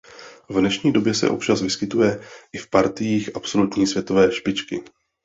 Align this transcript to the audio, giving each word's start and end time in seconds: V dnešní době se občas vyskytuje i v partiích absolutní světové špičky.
V 0.49 0.59
dnešní 0.59 0.91
době 0.93 1.13
se 1.13 1.29
občas 1.29 1.61
vyskytuje 1.61 2.21
i 2.53 2.57
v 2.57 2.69
partiích 2.69 3.35
absolutní 3.35 3.87
světové 3.87 4.31
špičky. 4.31 4.83